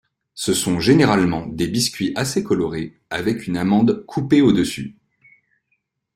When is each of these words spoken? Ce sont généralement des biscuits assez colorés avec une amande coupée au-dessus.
Ce 0.33 0.53
sont 0.55 0.79
généralement 0.79 1.45
des 1.45 1.67
biscuits 1.67 2.11
assez 2.15 2.43
colorés 2.43 2.97
avec 3.11 3.45
une 3.45 3.55
amande 3.55 4.03
coupée 4.07 4.41
au-dessus. 4.41 4.97